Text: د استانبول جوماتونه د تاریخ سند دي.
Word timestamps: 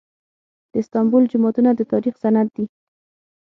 د 0.71 0.73
استانبول 0.83 1.23
جوماتونه 1.31 1.69
د 1.75 1.81
تاریخ 1.91 2.15
سند 2.23 2.47
دي. 2.55 2.65